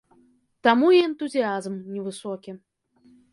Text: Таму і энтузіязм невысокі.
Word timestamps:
Таму 0.67 0.87
і 0.99 1.01
энтузіязм 1.07 1.75
невысокі. 1.99 2.57